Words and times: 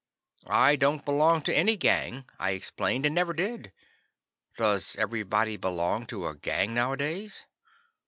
"I 0.47 0.77
don't 0.77 1.05
belong 1.05 1.43
to 1.43 1.55
any 1.55 1.77
gang," 1.77 2.25
I 2.39 2.53
explained, 2.53 3.05
"and 3.05 3.13
never 3.13 3.33
did. 3.33 3.71
Does 4.57 4.95
everybody 4.95 5.57
belong 5.57 6.07
to 6.07 6.25
a 6.25 6.33
gang 6.33 6.73
nowadays?" 6.73 7.45